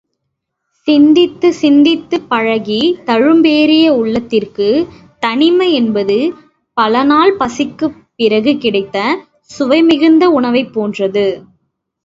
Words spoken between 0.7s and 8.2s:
சிந்தித்துச் சிந்தித்துப் பழகித் தழும்பேறிய உள்ளத்திற்குத் தனிமை என்பது பலநாள் பசிக்குப்